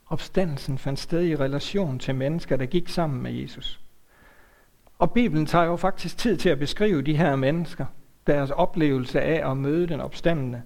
Opstandelsen 0.07 0.79
fandt 0.79 0.99
sted 0.99 1.25
i 1.25 1.37
relation 1.37 1.99
til 1.99 2.15
mennesker, 2.15 2.57
der 2.57 2.67
gik 2.67 2.89
sammen 2.89 3.23
med 3.23 3.33
Jesus. 3.33 3.81
Og 4.99 5.13
Bibelen 5.13 5.47
tager 5.47 5.65
jo 5.65 5.77
faktisk 5.77 6.19
tid 6.19 6.37
til 6.37 6.49
at 6.49 6.59
beskrive 6.59 7.03
de 7.03 7.17
her 7.17 7.37
mennesker, 7.37 7.87
deres 8.27 8.51
oplevelse 8.51 9.21
af 9.21 9.51
at 9.51 9.57
møde 9.57 9.87
den 9.87 10.01
opstandende, 10.01 10.63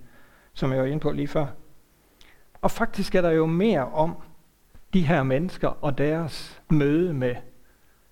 som 0.55 0.73
jeg 0.73 0.81
var 0.81 0.87
inde 0.87 1.01
på 1.01 1.13
lige 1.13 1.29
før. 1.29 1.47
Og 2.63 2.71
faktisk 2.71 3.15
er 3.15 3.23
der 3.23 3.31
jo 3.31 3.47
mere 3.47 3.89
om 3.89 4.17
de 4.95 5.07
her 5.07 5.23
mennesker 5.23 5.69
og 5.69 5.99
deres 5.99 6.63
møde 6.71 7.15
med 7.15 7.35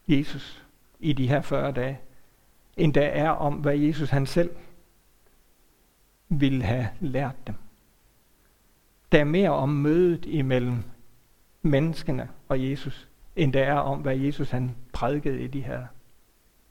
Jesus 0.08 0.64
i 1.00 1.12
de 1.12 1.28
her 1.28 1.40
40 1.40 1.72
dage, 1.72 2.00
end 2.76 2.94
der 2.94 3.06
er 3.06 3.30
om, 3.30 3.54
hvad 3.54 3.76
Jesus 3.76 4.10
han 4.10 4.26
selv 4.26 4.50
ville 6.28 6.62
have 6.62 6.88
lært 7.00 7.46
dem. 7.46 7.54
Der 9.12 9.20
er 9.20 9.24
mere 9.24 9.50
om 9.50 9.68
mødet 9.68 10.24
imellem 10.26 10.82
menneskene 11.62 12.28
og 12.48 12.70
Jesus, 12.70 13.08
end 13.36 13.52
der 13.52 13.64
er 13.64 13.78
om, 13.78 14.00
hvad 14.00 14.16
Jesus 14.16 14.50
han 14.50 14.76
prædikede 14.92 15.40
i 15.40 15.46
de 15.46 15.60
her 15.60 15.86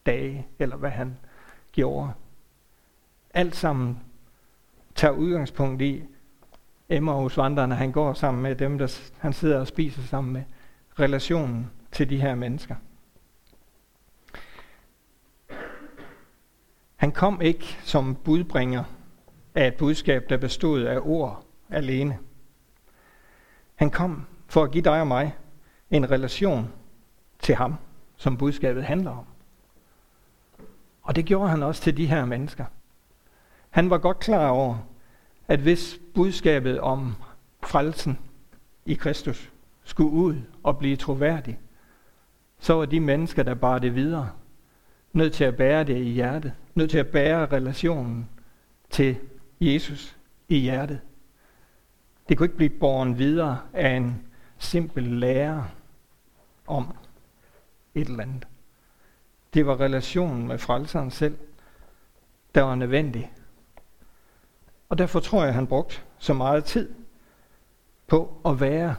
dage, 0.05 0.47
eller 0.59 0.75
hvad 0.75 0.89
han 0.89 1.17
gjorde. 1.71 2.11
Alt 3.33 3.55
sammen 3.55 3.99
tager 4.95 5.13
udgangspunkt 5.13 5.81
i, 5.81 6.03
Emmaus 6.89 7.37
vandrene, 7.37 7.75
han 7.75 7.91
går 7.91 8.13
sammen 8.13 8.43
med 8.43 8.55
dem, 8.55 8.77
der 8.77 8.99
han 9.19 9.33
sidder 9.33 9.59
og 9.59 9.67
spiser 9.67 10.01
sammen 10.01 10.33
med, 10.33 10.43
relationen 10.99 11.71
til 11.91 12.09
de 12.09 12.21
her 12.21 12.35
mennesker. 12.35 12.75
Han 17.05 17.11
kom 17.11 17.41
ikke 17.41 17.77
som 17.83 18.15
budbringer 18.15 18.83
af 19.55 19.67
et 19.67 19.75
budskab, 19.75 20.29
der 20.29 20.37
bestod 20.37 20.81
af 20.81 20.99
ord 21.03 21.45
alene. 21.69 22.17
Han 23.75 23.89
kom 23.89 24.25
for 24.47 24.63
at 24.63 24.71
give 24.71 24.83
dig 24.83 25.01
og 25.01 25.07
mig 25.07 25.35
en 25.91 26.11
relation 26.11 26.71
til 27.39 27.55
ham, 27.55 27.75
som 28.15 28.37
budskabet 28.37 28.83
handler 28.83 29.11
om. 29.11 29.25
Og 31.01 31.15
det 31.15 31.25
gjorde 31.25 31.49
han 31.49 31.63
også 31.63 31.81
til 31.81 31.97
de 31.97 32.05
her 32.05 32.25
mennesker. 32.25 32.65
Han 33.69 33.89
var 33.89 33.97
godt 33.97 34.19
klar 34.19 34.49
over, 34.49 34.77
at 35.47 35.59
hvis 35.59 35.99
budskabet 36.15 36.79
om 36.79 37.15
frelsen 37.63 38.19
i 38.85 38.93
Kristus 38.93 39.51
skulle 39.83 40.11
ud 40.11 40.35
og 40.63 40.77
blive 40.77 40.95
troværdig, 40.95 41.59
så 42.59 42.73
var 42.73 42.85
de 42.85 42.99
mennesker, 42.99 43.43
der 43.43 43.53
bar 43.53 43.79
det 43.79 43.95
videre, 43.95 44.29
nødt 45.15 45.33
til 45.33 45.43
at 45.43 45.57
bære 45.57 45.83
det 45.83 45.97
i 45.97 46.09
hjertet, 46.09 46.53
nødt 46.75 46.91
til 46.91 46.97
at 46.97 47.07
bære 47.07 47.45
relationen 47.45 48.29
til 48.89 49.17
Jesus 49.61 50.17
i 50.49 50.57
hjertet. 50.57 50.99
Det 52.29 52.37
kunne 52.37 52.45
ikke 52.45 52.57
blive 52.57 52.69
borgen 52.69 53.17
videre 53.17 53.59
af 53.73 53.89
en 53.89 54.23
simpel 54.57 55.03
lære 55.03 55.67
om 56.67 56.95
et 57.95 58.07
eller 58.07 58.23
andet. 58.23 58.47
Det 59.53 59.65
var 59.65 59.79
relationen 59.79 60.47
med 60.47 60.57
frelseren 60.57 61.11
selv, 61.11 61.37
der 62.55 62.61
var 62.61 62.75
nødvendig 62.75 63.31
og 64.89 64.97
derfor 64.97 65.19
tror 65.19 65.39
jeg, 65.39 65.47
at 65.47 65.53
han 65.53 65.67
brugte 65.67 66.01
så 66.17 66.33
meget 66.33 66.65
tid 66.65 66.93
på 68.07 68.41
at 68.45 68.59
være 68.59 68.95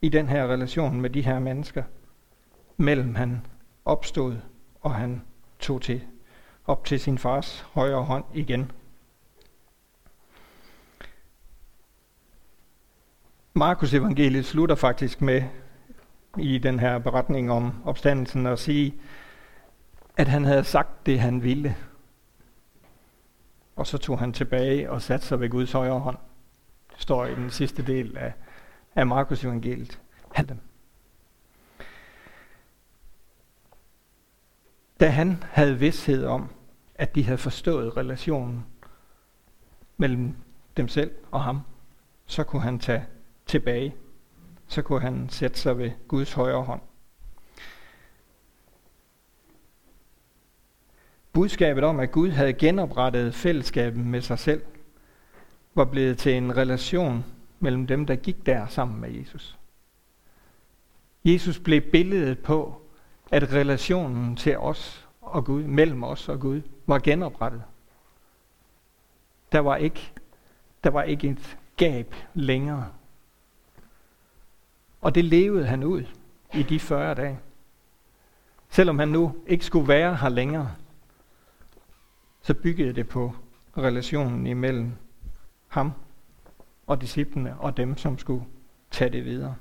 i 0.00 0.08
den 0.08 0.28
her 0.28 0.46
relation 0.46 1.00
med 1.00 1.10
de 1.10 1.22
her 1.22 1.38
mennesker, 1.38 1.82
mellem 2.76 3.14
han 3.14 3.46
opstod 3.84 4.36
og 4.80 4.94
han 4.94 5.22
tog 5.64 5.82
til 5.82 6.02
op 6.66 6.84
til 6.84 7.00
sin 7.00 7.18
fars 7.18 7.66
højre 7.72 8.02
hånd 8.02 8.24
igen. 8.34 8.72
Markus 13.54 13.94
evangeliet 13.94 14.44
slutter 14.44 14.74
faktisk 14.74 15.20
med 15.20 15.42
i 16.38 16.58
den 16.58 16.78
her 16.78 16.98
beretning 16.98 17.50
om 17.50 17.82
opstandelsen 17.84 18.46
at 18.46 18.58
sige, 18.58 18.94
at 20.16 20.28
han 20.28 20.44
havde 20.44 20.64
sagt 20.64 21.06
det, 21.06 21.20
han 21.20 21.42
ville. 21.42 21.76
Og 23.76 23.86
så 23.86 23.98
tog 23.98 24.18
han 24.18 24.32
tilbage 24.32 24.90
og 24.90 25.02
satte 25.02 25.26
sig 25.26 25.40
ved 25.40 25.50
Guds 25.50 25.72
højre 25.72 26.00
hånd. 26.00 26.18
Det 26.92 27.02
står 27.02 27.26
i 27.26 27.34
den 27.34 27.50
sidste 27.50 27.86
del 27.86 28.16
af, 28.16 28.32
af 28.94 29.06
Markus 29.06 29.44
evangeliet. 29.44 30.00
Han 30.32 30.60
Da 35.00 35.08
han 35.08 35.44
havde 35.50 35.78
vidshed 35.78 36.24
om, 36.24 36.48
at 36.94 37.14
de 37.14 37.24
havde 37.24 37.38
forstået 37.38 37.96
relationen 37.96 38.64
mellem 39.96 40.36
dem 40.76 40.88
selv 40.88 41.10
og 41.30 41.42
ham, 41.42 41.60
så 42.26 42.44
kunne 42.44 42.62
han 42.62 42.78
tage 42.78 43.06
tilbage. 43.46 43.94
Så 44.66 44.82
kunne 44.82 45.00
han 45.00 45.28
sætte 45.28 45.60
sig 45.60 45.78
ved 45.78 45.90
Guds 46.08 46.32
højre 46.32 46.62
hånd. 46.62 46.80
Budskabet 51.32 51.84
om, 51.84 52.00
at 52.00 52.10
Gud 52.10 52.30
havde 52.30 52.52
genoprettet 52.52 53.34
fællesskabet 53.34 54.06
med 54.06 54.20
sig 54.20 54.38
selv, 54.38 54.62
var 55.74 55.84
blevet 55.84 56.18
til 56.18 56.34
en 56.34 56.56
relation 56.56 57.24
mellem 57.60 57.86
dem, 57.86 58.06
der 58.06 58.16
gik 58.16 58.46
der 58.46 58.66
sammen 58.66 59.00
med 59.00 59.10
Jesus. 59.10 59.58
Jesus 61.24 61.58
blev 61.58 61.80
billedet 61.80 62.38
på, 62.38 62.83
at 63.34 63.52
relationen 63.52 64.36
til 64.36 64.58
os 64.58 65.08
og 65.20 65.44
Gud, 65.44 65.62
mellem 65.62 66.04
os 66.04 66.28
og 66.28 66.40
Gud, 66.40 66.62
var 66.86 66.98
genoprettet. 66.98 67.62
Der 69.52 69.58
var 69.58 69.76
ikke, 69.76 70.12
der 70.84 70.90
var 70.90 71.02
ikke 71.02 71.28
et 71.28 71.58
gab 71.76 72.14
længere 72.34 72.88
Og 75.00 75.14
det 75.14 75.24
levede 75.24 75.66
han 75.66 75.82
ud 75.82 76.02
i 76.54 76.62
de 76.62 76.80
40 76.80 77.14
dage. 77.14 77.38
Selvom 78.68 78.98
han 78.98 79.08
nu 79.08 79.36
ikke 79.46 79.64
skulle 79.64 79.88
være 79.88 80.16
her 80.16 80.28
længere, 80.28 80.74
så 82.42 82.54
byggede 82.54 82.92
det 82.92 83.08
på 83.08 83.32
relationen 83.78 84.46
imellem 84.46 84.92
ham 85.68 85.92
og 86.86 87.00
disciplene 87.00 87.56
og 87.58 87.76
dem, 87.76 87.96
som 87.96 88.18
skulle 88.18 88.44
tage 88.90 89.10
det 89.10 89.24
videre. 89.24 89.54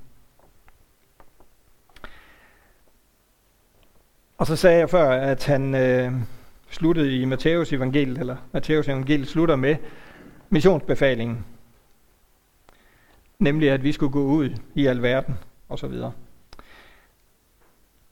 Og 4.38 4.48
så 4.48 4.56
sagde 4.56 4.80
jeg 4.80 4.90
før, 4.90 5.10
at 5.10 5.46
han 5.46 5.76
øh, 5.76 6.12
sluttede 6.70 7.18
i 7.18 7.26
Matteus 7.26 7.74
evangeliet, 7.74 8.18
eller 8.18 8.36
Matteus 8.52 8.88
evangeliet 8.88 9.28
slutter 9.28 9.56
med 9.56 9.76
missionsbefalingen. 10.50 11.46
Nemlig 13.40 13.72
at 13.72 13.84
vi 13.84 13.92
skulle 13.92 14.12
gå 14.12 14.24
ud 14.24 14.50
i 14.76 14.86
alverden 14.86 15.36
og 15.70 15.80
så 15.80 15.88
videre. 15.88 16.12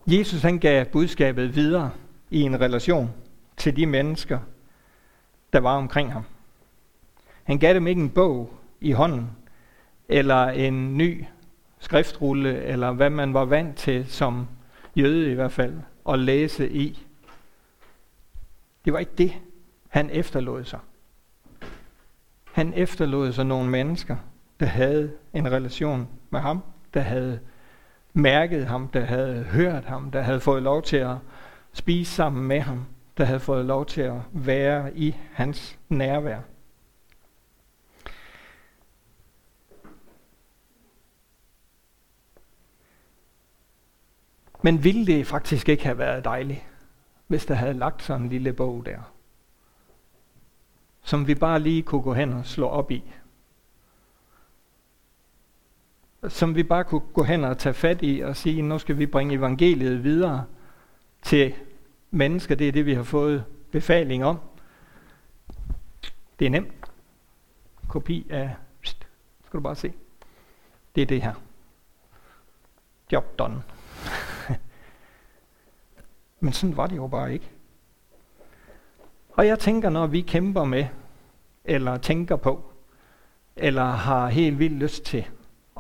Jesus 0.08 0.42
han 0.42 0.60
gav 0.60 0.86
budskabet 0.86 1.56
videre 1.56 1.92
i 2.30 2.42
en 2.42 2.62
relation 2.62 3.14
til 3.58 3.76
de 3.76 3.86
mennesker, 3.86 4.40
der 5.54 5.60
var 5.60 5.78
omkring 5.78 6.14
ham. 6.14 6.24
Han 7.44 7.58
gav 7.58 7.74
dem 7.74 7.88
ikke 7.88 8.02
en 8.02 8.10
bog 8.10 8.54
i 8.82 8.92
hånden, 8.92 9.32
eller 10.10 10.46
en 10.46 10.98
ny 10.98 11.26
skriftrulle, 11.80 12.64
eller 12.64 12.92
hvad 12.92 13.10
man 13.10 13.34
var 13.34 13.46
vant 13.46 13.78
til 13.78 14.06
som 14.08 14.48
jøde 14.96 15.32
i 15.32 15.34
hvert 15.34 15.52
fald, 15.52 15.74
at 16.10 16.20
læse 16.20 16.72
i. 16.72 17.08
Det 18.86 18.94
var 18.94 19.00
ikke 19.00 19.16
det, 19.18 19.34
han 19.90 20.10
efterlod 20.10 20.64
sig. 20.64 20.80
Han 22.52 22.74
efterlod 22.74 23.32
sig 23.32 23.46
nogle 23.46 23.70
mennesker, 23.70 24.16
der 24.60 24.66
havde 24.66 25.12
en 25.34 25.52
relation 25.52 26.08
med 26.30 26.40
ham, 26.40 26.64
der 26.94 27.02
havde 27.02 27.40
mærket 28.14 28.68
ham, 28.68 28.88
der 28.88 29.06
havde 29.06 29.44
hørt 29.44 29.86
ham, 29.86 30.12
der 30.12 30.22
havde 30.22 30.40
fået 30.40 30.64
lov 30.64 30.84
til 30.84 30.98
at 30.98 31.16
spise 31.74 32.12
sammen 32.12 32.48
med 32.48 32.60
ham, 32.60 32.86
der 33.18 33.26
havde 33.26 33.40
fået 33.40 33.66
lov 33.66 33.86
til 33.86 34.02
at 34.02 34.20
være 34.32 34.98
i 34.98 35.16
hans 35.34 35.80
nærvær. 35.90 36.40
Men 44.62 44.84
ville 44.84 45.06
det 45.06 45.28
faktisk 45.28 45.70
ikke 45.70 45.84
have 45.84 45.98
været 45.98 46.26
dejligt, 46.26 46.64
hvis 47.28 47.46
der 47.46 47.54
havde 47.54 47.74
lagt 47.74 48.04
sådan 48.04 48.22
en 48.22 48.30
lille 48.30 48.54
bog 48.54 48.86
der, 48.86 49.00
som 51.04 51.28
vi 51.28 51.36
bare 51.36 51.60
lige 51.60 51.82
kunne 51.82 52.02
gå 52.02 52.14
hen 52.14 52.34
og 52.34 52.46
slå 52.46 52.68
op 52.68 52.92
i? 52.92 53.04
Som 56.28 56.56
vi 56.56 56.64
bare 56.64 56.84
kunne 56.84 57.02
gå 57.14 57.24
hen 57.24 57.44
og 57.44 57.58
tage 57.58 57.74
fat 57.74 58.00
i 58.02 58.20
og 58.20 58.36
sige, 58.36 58.62
nu 58.62 58.80
skal 58.80 58.98
vi 58.98 59.06
bringe 59.06 59.36
evangeliet 59.36 60.04
videre 60.04 60.46
til 61.22 61.54
mennesker. 62.12 62.56
Det 62.56 62.68
er 62.68 62.72
det, 62.72 62.86
vi 62.86 62.94
har 62.94 63.04
fået 63.04 63.46
befaling 63.72 64.26
om. 64.26 64.40
Det 66.40 66.46
er 66.46 66.50
nemt. 66.50 66.92
Kopi 67.88 68.28
af, 68.30 68.56
pst, 68.82 69.08
skal 69.46 69.58
du 69.58 69.64
bare 69.64 69.76
se. 69.76 69.94
Det 70.96 71.02
er 71.02 71.06
det 71.06 71.22
her. 71.22 71.34
Job 73.12 73.40
done. 73.40 73.64
Men 76.44 76.54
sådan 76.54 76.78
var 76.78 76.88
det 76.88 76.96
jo 76.98 77.08
bare 77.08 77.34
ikke. 77.34 77.50
Og 79.32 79.48
jeg 79.48 79.60
tænker, 79.60 79.90
når 79.90 80.08
vi 80.08 80.22
kæmper 80.22 80.64
med, 80.64 80.86
eller 81.66 81.98
tænker 81.98 82.36
på, 82.36 82.64
eller 83.56 83.84
har 83.84 84.28
helt 84.28 84.60
vildt 84.60 84.78
lyst 84.78 85.06
til 85.06 85.28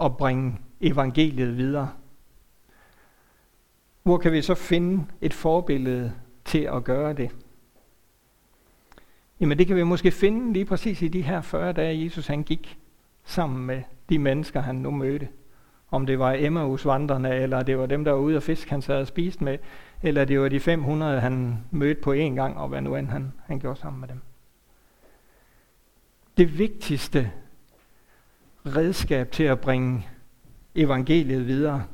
at 0.01 0.18
bringe 0.18 0.60
evangeliet 0.82 1.58
videre, 1.58 1.91
hvor 4.03 4.18
kan 4.18 4.31
vi 4.31 4.42
så 4.42 4.55
finde 4.55 5.05
et 5.22 5.33
forbillede 5.33 6.14
til 6.46 6.59
at 6.59 6.83
gøre 6.83 7.14
det? 7.14 7.31
Jamen 9.40 9.57
det 9.57 9.68
kan 9.68 9.75
vi 9.75 9.83
måske 9.83 10.12
finde 10.12 10.53
lige 10.53 10.66
præcis 10.66 11.01
i 11.01 11.07
de 11.07 11.22
her 11.22 11.42
40 11.42 11.74
dage, 11.74 12.03
Jesus 12.03 12.27
han 12.27 12.44
gik 12.44 12.77
sammen 13.24 13.66
med 13.66 13.83
de 14.09 14.20
mennesker, 14.20 14.62
han 14.62 14.75
nu 14.75 14.92
mødte. 14.92 15.27
Om 15.92 16.05
det 16.05 16.20
var 16.20 16.35
Emmaus 16.38 16.85
vandrene, 16.85 17.35
eller 17.35 17.64
det 17.64 17.77
var 17.77 17.85
dem, 17.85 18.03
der 18.03 18.12
var 18.12 18.20
ude 18.20 18.38
og 18.38 18.44
fisk, 18.44 18.70
han 18.70 18.81
sad 18.81 19.01
og 19.01 19.07
spiste 19.07 19.44
med, 19.44 19.57
eller 20.03 20.25
det 20.25 20.40
var 20.40 20.50
de 20.50 20.59
500, 20.59 21.20
han 21.20 21.64
mødte 21.72 22.01
på 22.01 22.14
én 22.14 22.35
gang, 22.35 22.57
og 22.57 22.68
hvad 22.68 22.81
nu 22.81 22.96
end 22.96 23.07
han, 23.07 23.33
han 23.46 23.59
gjorde 23.59 23.79
sammen 23.79 24.00
med 24.00 24.07
dem. 24.07 24.22
Det 26.37 26.57
vigtigste 26.57 27.31
redskab 28.66 29.31
til 29.31 29.44
at 29.44 29.61
bringe 29.61 30.07
evangeliet 30.75 31.48
videre, 31.48 31.85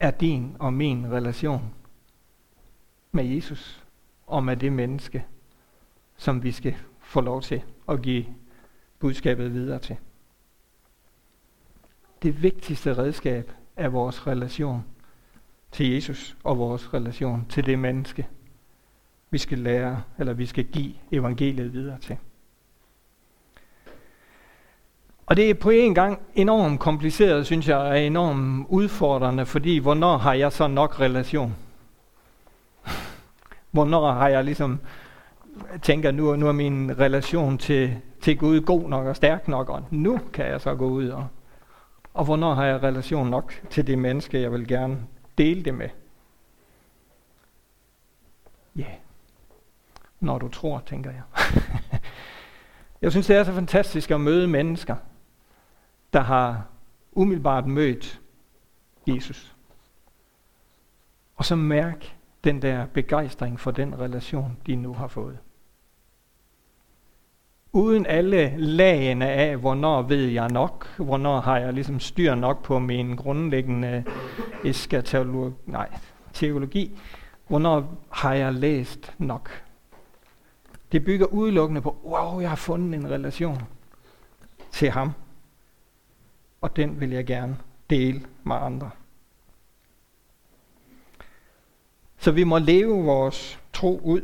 er 0.00 0.10
din 0.10 0.56
og 0.58 0.72
min 0.72 1.12
relation 1.12 1.74
med 3.12 3.24
Jesus 3.24 3.84
og 4.26 4.44
med 4.44 4.56
det 4.56 4.72
menneske, 4.72 5.26
som 6.16 6.42
vi 6.42 6.52
skal 6.52 6.76
få 7.00 7.20
lov 7.20 7.42
til 7.42 7.62
at 7.88 8.02
give 8.02 8.26
budskabet 8.98 9.52
videre 9.52 9.78
til. 9.78 9.96
Det 12.22 12.42
vigtigste 12.42 12.98
redskab 12.98 13.52
er 13.76 13.88
vores 13.88 14.26
relation 14.26 14.84
til 15.72 15.94
Jesus 15.94 16.36
og 16.44 16.58
vores 16.58 16.94
relation 16.94 17.46
til 17.48 17.66
det 17.66 17.78
menneske, 17.78 18.26
vi 19.30 19.38
skal 19.38 19.58
lære, 19.58 20.02
eller 20.18 20.32
vi 20.32 20.46
skal 20.46 20.64
give 20.64 20.92
evangeliet 21.12 21.72
videre 21.72 21.98
til. 21.98 22.16
Og 25.26 25.36
det 25.36 25.50
er 25.50 25.54
på 25.54 25.70
en 25.70 25.94
gang 25.94 26.18
enormt 26.34 26.80
kompliceret, 26.80 27.46
synes 27.46 27.68
jeg, 27.68 27.76
og 27.76 28.00
enormt 28.00 28.66
udfordrende, 28.68 29.46
fordi 29.46 29.78
hvornår 29.78 30.16
har 30.16 30.32
jeg 30.32 30.52
så 30.52 30.66
nok 30.66 31.00
relation? 31.00 31.56
Hvornår 33.70 34.12
har 34.12 34.28
jeg 34.28 34.44
ligesom, 34.44 34.80
tænker 35.82 36.10
nu, 36.10 36.36
nu 36.36 36.48
er 36.48 36.52
min 36.52 36.98
relation 36.98 37.58
til, 37.58 37.96
til 38.20 38.38
Gud 38.38 38.60
god 38.60 38.88
nok 38.88 39.06
og 39.06 39.16
stærk 39.16 39.48
nok, 39.48 39.68
og 39.68 39.84
nu 39.90 40.20
kan 40.32 40.46
jeg 40.46 40.60
så 40.60 40.74
gå 40.74 40.88
ud 40.88 41.08
og, 41.08 41.26
og 42.14 42.24
hvornår 42.24 42.54
har 42.54 42.64
jeg 42.64 42.82
relation 42.82 43.30
nok 43.30 43.52
til 43.70 43.86
det 43.86 43.98
menneske, 43.98 44.40
jeg 44.40 44.52
vil 44.52 44.68
gerne 44.68 44.98
dele 45.38 45.62
det 45.64 45.74
med? 45.74 45.88
Ja, 48.76 48.80
yeah. 48.80 48.94
når 50.20 50.38
du 50.38 50.48
tror, 50.48 50.82
tænker 50.86 51.10
jeg. 51.10 51.22
jeg 53.02 53.10
synes, 53.10 53.26
det 53.26 53.36
er 53.36 53.44
så 53.44 53.52
fantastisk 53.52 54.10
at 54.10 54.20
møde 54.20 54.48
mennesker, 54.48 54.96
der 56.12 56.20
har 56.20 56.66
umiddelbart 57.12 57.66
mødt 57.66 58.20
Jesus. 59.06 59.56
Og 61.36 61.44
så 61.44 61.56
mærk 61.56 62.16
den 62.44 62.62
der 62.62 62.86
begejstring 62.86 63.60
for 63.60 63.70
den 63.70 63.98
relation, 63.98 64.56
de 64.66 64.76
nu 64.76 64.92
har 64.94 65.08
fået. 65.08 65.38
Uden 67.72 68.06
alle 68.06 68.56
lagene 68.56 69.28
af, 69.30 69.56
hvornår 69.56 70.02
ved 70.02 70.26
jeg 70.26 70.48
nok, 70.48 70.96
hvornår 70.96 71.40
har 71.40 71.58
jeg 71.58 71.72
ligesom 71.72 72.00
styr 72.00 72.34
nok 72.34 72.64
på 72.64 72.78
min 72.78 73.16
grundlæggende 73.16 74.04
eskatologi, 74.64 75.56
nej, 75.66 75.88
teologi, 76.32 76.98
hvornår 77.48 78.04
har 78.10 78.34
jeg 78.34 78.52
læst 78.52 79.14
nok. 79.18 79.62
Det 80.92 81.04
bygger 81.04 81.26
udelukkende 81.26 81.80
på, 81.80 81.96
wow, 82.04 82.40
jeg 82.40 82.48
har 82.48 82.56
fundet 82.56 82.94
en 82.94 83.10
relation 83.10 83.62
til 84.70 84.90
ham 84.90 85.12
og 86.62 86.76
den 86.76 87.00
vil 87.00 87.10
jeg 87.10 87.26
gerne 87.26 87.58
dele 87.90 88.26
med 88.44 88.56
andre. 88.56 88.90
Så 92.18 92.32
vi 92.32 92.44
må 92.44 92.58
leve 92.58 93.04
vores 93.04 93.60
tro 93.72 94.00
ud. 94.04 94.20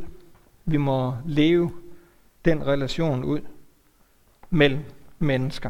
Vi 0.65 0.77
må 0.77 1.15
leve 1.25 1.71
den 2.45 2.67
relation 2.67 3.23
ud 3.23 3.39
mellem 4.49 4.83
mennesker. 5.19 5.69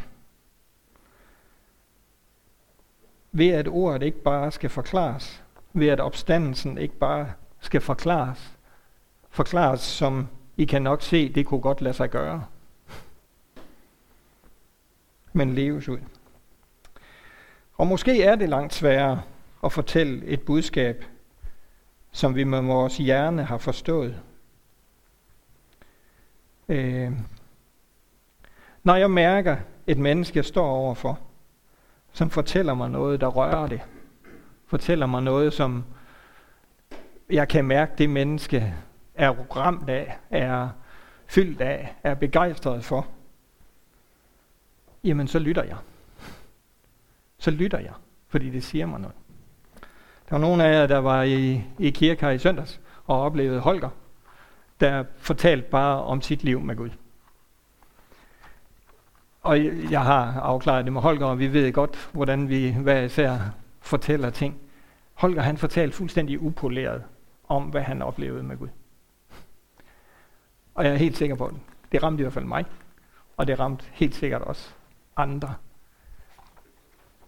Ved 3.31 3.49
at 3.49 3.67
ordet 3.67 4.03
ikke 4.03 4.23
bare 4.23 4.51
skal 4.51 4.69
forklares, 4.69 5.43
ved 5.73 5.87
at 5.87 5.99
opstandelsen 5.99 6.77
ikke 6.77 6.95
bare 6.95 7.31
skal 7.59 7.81
forklares, 7.81 8.57
forklares 9.29 9.81
som 9.81 10.27
I 10.57 10.65
kan 10.65 10.81
nok 10.81 11.01
se, 11.01 11.29
det 11.33 11.45
kunne 11.45 11.61
godt 11.61 11.81
lade 11.81 11.93
sig 11.93 12.09
gøre, 12.09 12.45
men 15.33 15.55
leves 15.55 15.89
ud. 15.89 15.99
Og 17.77 17.87
måske 17.87 18.23
er 18.23 18.35
det 18.35 18.49
langt 18.49 18.73
sværere 18.73 19.21
at 19.63 19.71
fortælle 19.71 20.25
et 20.25 20.41
budskab, 20.41 21.05
som 22.11 22.35
vi 22.35 22.43
med 22.43 22.61
vores 22.61 22.97
hjerne 22.97 23.43
har 23.43 23.57
forstået. 23.57 24.21
Øh, 26.69 27.11
når 28.83 28.95
jeg 28.95 29.11
mærker 29.11 29.57
et 29.87 29.97
menneske, 29.97 30.37
jeg 30.37 30.45
står 30.45 30.67
overfor, 30.67 31.19
som 32.11 32.29
fortæller 32.29 32.73
mig 32.73 32.89
noget, 32.89 33.21
der 33.21 33.27
rører 33.27 33.67
det, 33.67 33.81
fortæller 34.67 35.05
mig 35.05 35.23
noget, 35.23 35.53
som 35.53 35.85
jeg 37.29 37.47
kan 37.47 37.65
mærke, 37.65 37.91
det 37.97 38.09
menneske 38.09 38.73
er 39.15 39.31
ramt 39.31 39.89
af, 39.89 40.17
er 40.29 40.69
fyldt 41.27 41.61
af, 41.61 41.95
er 42.03 42.13
begejstret 42.13 42.83
for, 42.83 43.07
jamen 45.03 45.27
så 45.27 45.39
lytter 45.39 45.63
jeg 45.63 45.77
så 47.39 47.51
lytter 47.51 47.79
jeg. 47.79 47.93
fordi 48.27 48.49
det 48.49 48.63
siger 48.63 48.85
mig 48.85 48.99
noget. 48.99 49.15
Der 50.29 50.35
var 50.35 50.37
nogle 50.37 50.63
af 50.63 50.73
jer, 50.73 50.87
der 50.87 50.97
var 50.97 51.23
i, 51.23 51.63
i 51.79 51.89
kirke 51.89 52.21
her 52.21 52.29
i 52.31 52.37
søndags 52.37 52.79
og 53.05 53.21
oplevede 53.21 53.59
Holger, 53.59 53.89
der 54.79 55.03
fortalte 55.17 55.67
bare 55.69 56.03
om 56.03 56.21
sit 56.21 56.43
liv 56.43 56.59
med 56.61 56.75
Gud. 56.75 56.89
Og 59.41 59.65
jeg 59.91 60.03
har 60.03 60.41
afklaret 60.41 60.85
det 60.85 60.93
med 60.93 61.01
Holger, 61.01 61.25
og 61.25 61.39
vi 61.39 61.53
ved 61.53 61.73
godt, 61.73 62.09
hvordan 62.13 62.49
vi 62.49 62.71
hver 62.71 63.01
især 63.01 63.39
fortæller 63.81 64.29
ting. 64.29 64.59
Holger 65.13 65.41
han 65.41 65.57
fortalte 65.57 65.97
fuldstændig 65.97 66.41
upoleret 66.41 67.03
om, 67.47 67.63
hvad 67.63 67.81
han 67.81 68.01
oplevede 68.01 68.43
med 68.43 68.57
Gud. 68.57 68.67
Og 70.75 70.85
jeg 70.85 70.93
er 70.93 70.97
helt 70.97 71.17
sikker 71.17 71.35
på, 71.35 71.47
det. 71.47 71.59
det 71.91 72.03
ramte 72.03 72.21
i 72.21 72.23
hvert 72.23 72.33
fald 72.33 72.45
mig, 72.45 72.65
og 73.37 73.47
det 73.47 73.59
ramte 73.59 73.85
helt 73.91 74.15
sikkert 74.15 74.41
også 74.41 74.69
andre. 75.17 75.53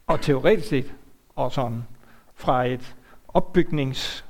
Og 0.08 0.22
teoretisk 0.22 0.68
set, 0.68 0.96
og 1.36 1.52
sådan 1.52 1.84
fra 2.36 2.66
et 2.66 2.96
opbygnings 3.28 4.26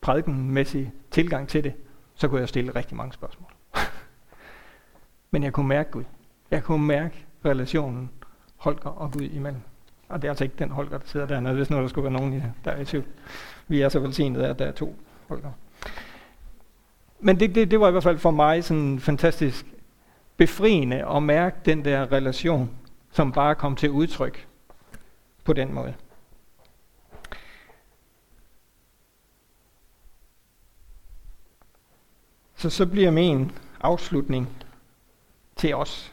prædikenmæssig 0.00 0.92
tilgang 1.10 1.48
til 1.48 1.64
det, 1.64 1.74
så 2.14 2.28
kunne 2.28 2.40
jeg 2.40 2.48
stille 2.48 2.74
rigtig 2.74 2.96
mange 2.96 3.12
spørgsmål. 3.12 3.50
Men 5.30 5.42
jeg 5.42 5.52
kunne 5.52 5.68
mærke 5.68 5.90
Gud. 5.90 6.04
Jeg 6.52 6.64
kunne 6.64 6.86
mærke 6.86 7.26
relationen 7.44 8.10
Holger 8.56 8.90
og 8.90 9.12
Gud 9.12 9.22
imellem. 9.22 9.60
Og 10.08 10.22
det 10.22 10.28
er 10.28 10.32
altså 10.32 10.44
ikke 10.44 10.56
den 10.58 10.70
Holger, 10.70 10.98
der 10.98 11.06
sidder 11.06 11.26
dernede, 11.26 11.54
hvis 11.54 11.70
nu 11.70 11.76
der 11.76 11.88
skulle 11.88 12.04
være 12.04 12.20
nogen, 12.20 12.42
der 12.64 12.70
er 12.70 12.80
i 12.80 12.84
tvivl. 12.84 13.04
Vi 13.68 13.80
er 13.80 13.88
så 13.88 14.00
velsignede, 14.00 14.46
at 14.46 14.58
der 14.58 14.64
er 14.64 14.72
to 14.72 14.96
Holger. 15.28 15.50
Men 17.20 17.40
det, 17.40 17.54
det, 17.54 17.70
det 17.70 17.80
var 17.80 17.88
i 17.88 17.90
hvert 17.90 18.02
fald 18.02 18.18
for 18.18 18.30
mig 18.30 18.64
sådan 18.64 19.00
fantastisk 19.00 19.66
befriende 20.36 21.06
at 21.16 21.22
mærke 21.22 21.56
den 21.64 21.84
der 21.84 22.12
relation, 22.12 22.70
som 23.10 23.32
bare 23.32 23.54
kom 23.54 23.76
til 23.76 23.90
udtryk 23.90 24.48
på 25.44 25.52
den 25.52 25.74
måde. 25.74 25.94
Så 32.54 32.70
så 32.70 32.86
bliver 32.86 33.10
min 33.10 33.52
afslutning 33.80 34.48
til 35.56 35.74
os. 35.74 36.12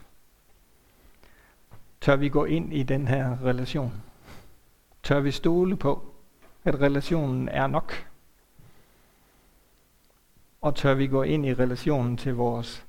Tør 2.02 2.16
vi 2.16 2.30
gå 2.30 2.46
ind 2.46 2.74
i 2.74 2.84
den 2.84 3.08
her 3.08 3.44
relation? 3.44 3.94
Tør 5.04 5.20
vi 5.20 5.32
stole 5.32 5.78
på, 5.78 6.14
at 6.64 6.82
relationen 6.82 7.50
er 7.50 7.68
nok? 7.68 8.08
Og 10.62 10.76
tør 10.76 10.94
vi 10.94 11.08
gå 11.08 11.24
ind 11.24 11.46
i 11.46 11.54
relationen 11.54 12.18
til 12.18 12.36
vores 12.36 12.86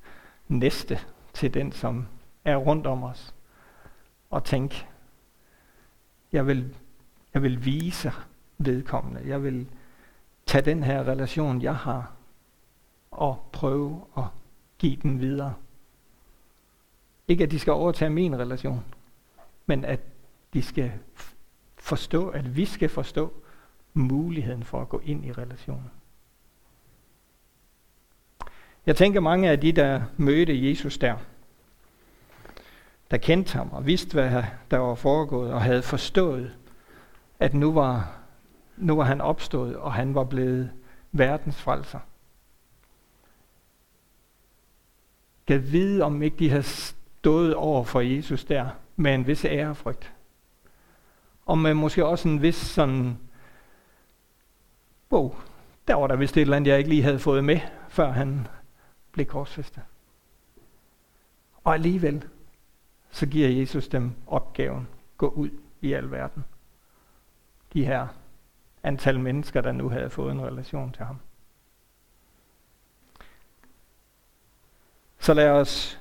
næste, 0.47 0.99
til 1.33 1.53
den, 1.53 1.71
som 1.71 2.07
er 2.45 2.55
rundt 2.55 2.87
om 2.87 3.03
os, 3.03 3.33
og 4.29 4.43
tænke, 4.43 4.85
jeg 6.31 6.47
vil, 6.47 6.75
jeg 7.33 7.43
vil 7.43 7.65
vise 7.65 8.11
vedkommende, 8.57 9.21
jeg 9.25 9.43
vil 9.43 9.67
tage 10.45 10.65
den 10.65 10.83
her 10.83 11.03
relation, 11.03 11.61
jeg 11.61 11.75
har, 11.75 12.11
og 13.11 13.49
prøve 13.51 14.01
at 14.17 14.23
give 14.79 14.95
den 14.95 15.19
videre. 15.19 15.53
Ikke 17.27 17.43
at 17.43 17.51
de 17.51 17.59
skal 17.59 17.73
overtage 17.73 18.09
min 18.09 18.39
relation, 18.39 18.83
men 19.65 19.85
at 19.85 19.99
de 20.53 20.61
skal 20.61 20.91
forstå, 21.75 22.29
at 22.29 22.55
vi 22.55 22.65
skal 22.65 22.89
forstå 22.89 23.33
muligheden 23.93 24.63
for 24.63 24.81
at 24.81 24.89
gå 24.89 24.99
ind 24.99 25.25
i 25.25 25.31
relationen. 25.31 25.91
Jeg 28.85 28.95
tænker 28.95 29.19
mange 29.19 29.49
af 29.49 29.59
de, 29.59 29.71
der 29.71 30.01
mødte 30.17 30.69
Jesus 30.69 30.97
der, 30.97 31.17
der 33.11 33.17
kendte 33.17 33.53
ham 33.53 33.69
og 33.71 33.85
vidste, 33.85 34.13
hvad 34.13 34.43
der 34.71 34.77
var 34.77 34.95
foregået, 34.95 35.53
og 35.53 35.61
havde 35.61 35.81
forstået, 35.81 36.57
at 37.39 37.53
nu 37.53 37.73
var, 37.73 38.19
nu 38.77 38.95
var 38.95 39.03
han 39.03 39.21
opstået, 39.21 39.75
og 39.75 39.93
han 39.93 40.15
var 40.15 40.23
blevet 40.23 40.71
verdens 41.11 41.61
frelser. 41.61 41.99
Kan 45.47 45.71
vide, 45.71 46.03
om 46.03 46.23
ikke 46.23 46.37
de 46.37 46.49
havde 46.49 46.63
stået 46.63 47.55
over 47.55 47.83
for 47.83 48.01
Jesus 48.01 48.45
der 48.45 48.69
med 49.01 49.15
en 49.15 49.27
vis 49.27 49.45
ærefrygt. 49.45 50.13
Og 51.45 51.57
med 51.57 51.73
måske 51.73 52.05
også 52.05 52.27
en 52.27 52.41
vis 52.41 52.55
sådan, 52.55 53.19
wow, 55.11 55.35
der 55.87 55.95
var 55.95 56.07
der 56.07 56.15
vist 56.15 56.37
et 56.37 56.41
eller 56.41 56.57
andet, 56.57 56.69
jeg 56.69 56.77
ikke 56.77 56.89
lige 56.89 57.03
havde 57.03 57.19
fået 57.19 57.43
med, 57.43 57.59
før 57.89 58.11
han 58.11 58.47
blev 59.11 59.25
korsfæstet. 59.25 59.83
Og 61.63 61.73
alligevel, 61.73 62.27
så 63.11 63.25
giver 63.25 63.49
Jesus 63.49 63.87
dem 63.87 64.11
opgaven, 64.27 64.87
gå 65.17 65.27
ud 65.27 65.49
i 65.81 65.93
al 65.93 66.11
verden. 66.11 66.45
De 67.73 67.85
her 67.85 68.07
antal 68.83 69.19
mennesker, 69.19 69.61
der 69.61 69.71
nu 69.71 69.89
havde 69.89 70.09
fået 70.09 70.31
en 70.31 70.41
relation 70.41 70.91
til 70.91 71.05
ham. 71.05 71.19
Så 75.19 75.33
lad 75.33 75.49
os 75.49 75.99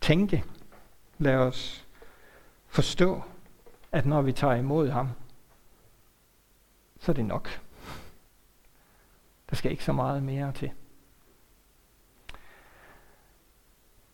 tænke, 0.00 0.44
lad 1.18 1.36
os 1.36 1.86
forstå, 2.66 3.22
at 3.92 4.06
når 4.06 4.22
vi 4.22 4.32
tager 4.32 4.54
imod 4.54 4.88
ham, 4.88 5.08
så 7.00 7.12
er 7.12 7.14
det 7.14 7.24
nok. 7.24 7.60
Der 9.50 9.56
skal 9.56 9.70
ikke 9.70 9.84
så 9.84 9.92
meget 9.92 10.22
mere 10.22 10.52
til. 10.52 10.70